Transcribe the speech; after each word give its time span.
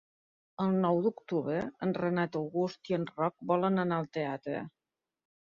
El 0.63 0.71
nou 0.85 1.01
d'octubre 1.07 1.59
en 1.87 1.93
Renat 1.99 2.39
August 2.41 2.91
i 2.93 2.97
en 2.99 3.07
Roc 3.13 3.37
volen 3.53 3.83
anar 3.85 4.01
al 4.03 4.11
teatre. 4.19 4.65